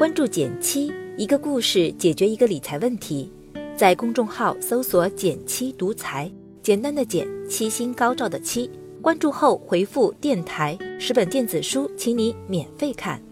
[0.00, 3.30] 关注减七，一个故事解决一个理财问题。
[3.76, 6.32] 在公众号搜索“减七独裁，
[6.62, 8.70] 简单的减，七星高照的七。
[9.02, 13.22] 关注后回复“电台”，十本电子书，请你免费看。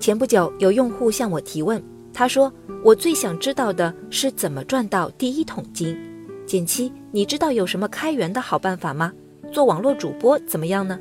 [0.00, 1.80] 前不久，有用户向我提问，
[2.12, 5.96] 他说：“我最想知道的是怎么赚到第一桶金。
[6.44, 9.12] 减七，你知道有什么开源的好办法吗？
[9.52, 10.98] 做网络主播怎么样呢？”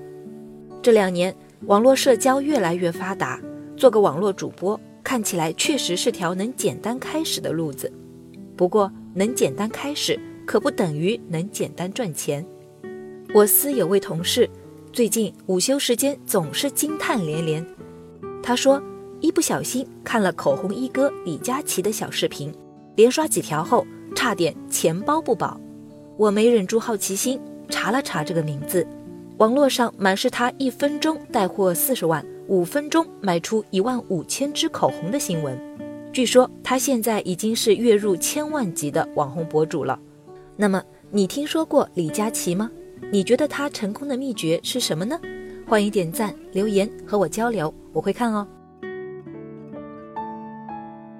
[0.83, 1.35] 这两年。
[1.67, 3.41] 网络社交越来越发达，
[3.75, 7.91] 做个网络主播看起来确实是条能简单开始的路子。
[8.55, 12.45] 不过，能简单开始可不等于能简单赚钱。
[13.33, 14.47] 我司有位同事，
[14.93, 17.65] 最近午休时间总是惊叹连连。
[18.43, 18.79] 他说，
[19.19, 22.53] 一不小心看了口红一哥李佳琦的小视频，
[22.95, 25.59] 连刷几条后，差点钱包不保。
[26.15, 28.85] 我没忍住好奇心，查了查这个名字。
[29.37, 35.59] 网络上满是他一分钟带货四十万，五分钟卖出一万五千支口红的新闻。
[36.13, 39.99] 据说他现在已经是月入千万级的网红博主了。
[40.55, 42.71] 那么你听说过李佳琦吗？
[43.11, 45.19] 你觉得他成功的秘诀是什么呢？
[45.67, 48.47] 欢迎点赞留言和我交流，我会看哦。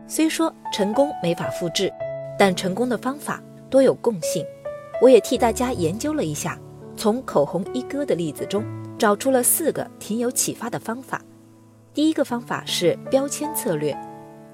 [0.07, 1.91] 虽说成功没法复制，
[2.39, 4.45] 但成功的方法多有共性。
[5.01, 6.57] 我也替大家研究了一下。
[6.97, 8.63] 从口红一哥的例子中
[8.97, 11.21] 找出了四个挺有启发的方法。
[11.93, 13.95] 第一个方法是标签策略。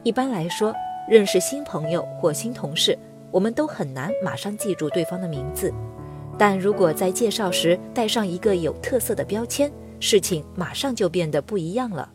[0.04, 0.74] 一般来说，
[1.10, 2.98] 认识新朋友或新同事，
[3.32, 5.74] 我们都很难马上记住对方的名字。
[6.38, 12.10] 但如果在介绍时带上一个有特色的标签，事情马上就变得不一样了。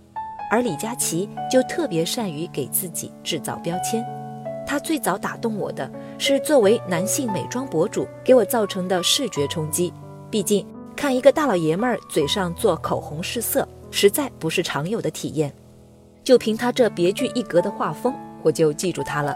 [0.50, 4.04] 而李佳琦就特别善于给自己制造标签。
[4.66, 9.92] 他最早打动我的是作为男性美妆博主给我造成的视觉冲击。
[10.30, 15.52] 毕竟，看一个大老爷们儿嘴上做口红试色，实在不是常有的体验。
[16.24, 18.12] 就凭他这别具一格的画风，
[18.42, 19.34] 我就记住他了。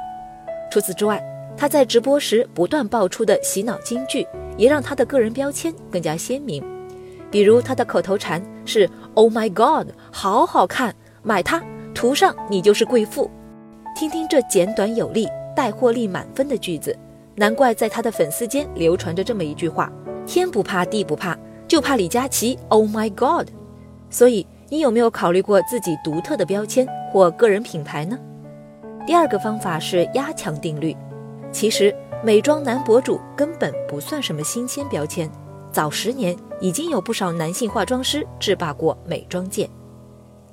[0.72, 1.22] 除此之外，
[1.56, 4.26] 他在直播时不断爆出的洗脑金句，
[4.56, 6.62] 也让他的个人标签更加鲜明。
[7.30, 10.92] 比如他的口头禅是 “Oh my God”，好好看，
[11.22, 11.62] 买它，
[11.94, 13.30] 涂上你就是贵妇。
[13.94, 16.96] 听听这简短有力、带货力满分的句子，
[17.36, 19.92] 难怪在他的粉丝间流传着这么一句话。
[20.30, 21.36] 天不怕地不怕，
[21.66, 22.56] 就怕李佳琦。
[22.68, 23.48] Oh my God！
[24.10, 28.16] 所以你有没有考虑过自己独特的标签或个人品牌呢？
[29.04, 30.96] 第二个方法是压强定律。
[31.50, 31.92] 其实
[32.22, 35.28] 美妆男博主根本不算什么新鲜标签，
[35.72, 39.68] 早十年已经有不少男性化妆师制霸过美妆界。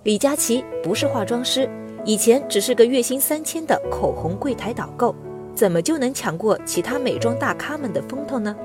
[0.01, 1.69] 李佳琦不是化妆师，
[2.03, 5.13] 以前只是个月薪三千的口红柜台导购，
[5.53, 8.55] 怎么就能抢过其他美妆大咖们的风头呢？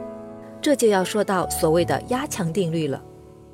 [0.63, 3.03] 这就要说到所谓的压强定律了。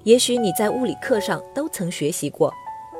[0.04, 2.52] 也许你在物理课上都曾学习过，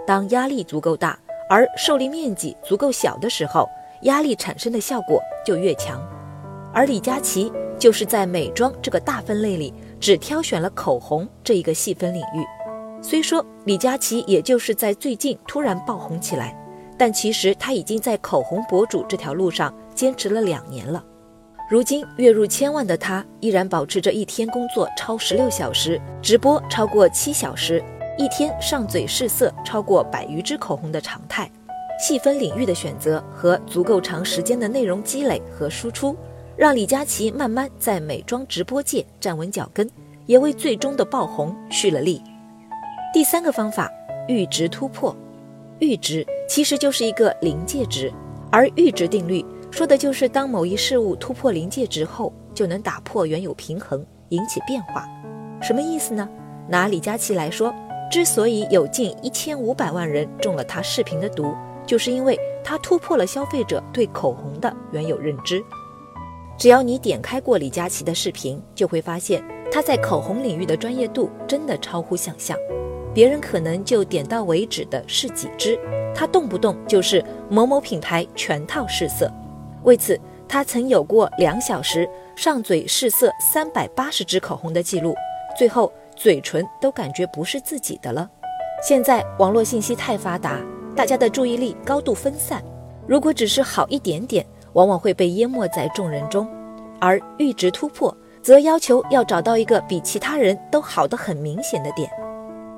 [0.06, 3.68] 当压力足够大，而受力面积足够小的时候，
[4.02, 6.02] 压力产生的效果就越强。
[6.72, 12.44] 而李佳琦就是在美妆这个大分类里，只挑选了口红这一个细分领域。
[13.02, 16.56] 虽说李佳琦也就是在最近突然爆红起来，
[16.98, 21.04] 但其实他已经在口红博主这条路上坚持了两年了。
[21.68, 27.84] 如今月入千万的他，依然保持着一天工作超十六小时，直播超过七小时，
[28.16, 31.50] 一天上嘴试色超过百余支口红的常态。
[32.00, 36.16] 细分领域的选择和足够长时间的内容积累和输出，
[36.56, 39.86] 让李佳琦慢慢在美妆直播界站稳脚跟，
[40.24, 42.22] 也为最终的爆红蓄了力。
[43.12, 43.92] 第三个方法，
[44.26, 45.14] 阈值突破。
[45.78, 48.10] 阈值其实就是一个临界值，
[48.50, 49.44] 而阈值定律。
[49.70, 55.04] 说的就是当某一事物突破临界值后，就能打破原有平衡，引起变化。
[55.62, 56.28] 什么意思呢？
[56.68, 57.72] 拿李佳琦来说，
[58.10, 61.54] 之所以有近一千五百万人中了他视频的毒，
[61.86, 65.62] 就是因为他突破了消费者对口红的原有认知。
[66.56, 72.56] 只要你点开过李佳琦的视频，就会发现他在口红领域的专业度真的超乎想象。
[73.14, 75.78] 别人可能就点到为止的试几支，
[76.14, 79.32] 他动不动就是某某品牌全套试色。
[79.88, 82.06] 为此，他曾有过两小时
[82.36, 85.14] 上嘴试色三百八十支口红的记录，
[85.56, 88.28] 最后嘴唇都感觉不是自己的了。
[88.86, 90.60] 现在网络信息太发达，
[90.94, 92.62] 大家的注意力高度分散，
[93.06, 94.44] 如果只是好一点点，
[94.74, 96.44] 往往会被淹没在众人中；
[97.00, 102.10] 而阈值突破，则要求要找到一个比其他人都好的很明显的点。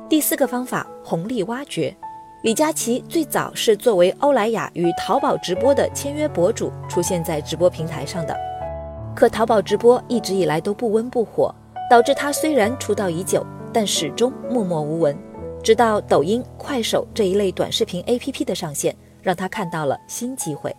[0.09, 1.93] 第四个方法，红利挖掘。
[2.43, 8.35] 李佳琦最早是作为欧莱雅与淘宝直播的签约博主出现在直播平台上的，
[9.15, 11.55] 可淘宝直播一直以来都不温不火，
[11.91, 13.45] 导致他虽然出道已久，
[13.75, 15.15] 但始终默默无闻。
[15.63, 20.75] 直到抖音、快手这一类短视频 APP 的上线，让他看到了新机会，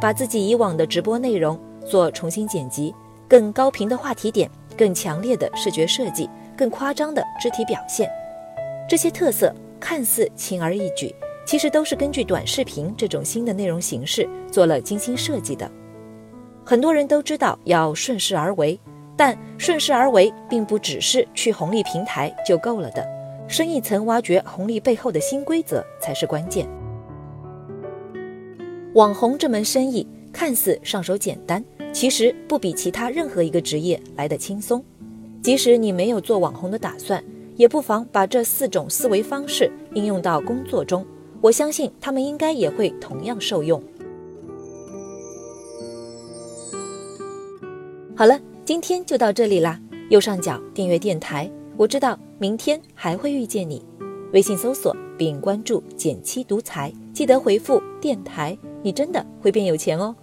[0.00, 2.94] 把自己以往的直播内容做重新剪辑，
[3.28, 8.08] 更高频的话题点，更强烈的视觉设计，更夸张的肢体表现。
[8.88, 9.54] 这些特色
[9.84, 11.14] 看似轻而易举，
[11.44, 15.70] 其实都是根据短视频这种新的内容形式做了精心设计的。
[16.64, 18.80] 很多人都知道要顺势而为，
[19.14, 23.06] 但顺势而为并不只是去红利平台就够了的。
[23.46, 26.66] 深一层挖掘红利背后的新规则才是关键。
[28.94, 34.82] 网红这门生意看似上手简单，其实不比其他任何一个职业来得轻松。
[35.42, 37.22] 即使你没有做网红的打算，
[37.56, 41.06] 也不妨把这四种思维方式应用到工作中，
[41.40, 43.82] 我相信他们应该也会同样受用。
[48.16, 49.80] 好了，今天就到这里啦。
[50.10, 51.50] 右上角订阅电台。
[51.76, 53.84] 我知道明天还会遇见你，
[54.32, 60.14] 微信搜索并关注“减七独裁，记得回复“电台”，你真的会变有钱哦。